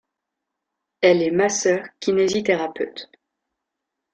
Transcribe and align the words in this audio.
Elle 1.01 1.21
est 1.21 1.29
masseur- 1.29 1.85
kinésithérapeute. 1.99 3.07